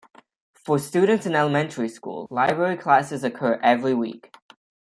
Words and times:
For 0.55 0.79
students 0.79 1.27
in 1.27 1.35
elementary 1.35 1.87
school, 1.87 2.27
library 2.31 2.75
classes 2.75 3.23
occur 3.23 3.59
every 3.61 3.93
week. 3.93 4.35